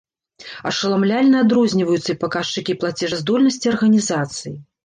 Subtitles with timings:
[0.69, 4.61] Ашаламляльна адрозніваюцца і паказчыкі плацежаздольнасці арганізацый.